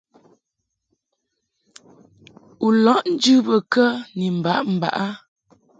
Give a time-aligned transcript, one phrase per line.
[2.65, 3.85] U lɔʼ njɨ bə kə
[4.17, 4.99] ni mbaʼmbaʼ?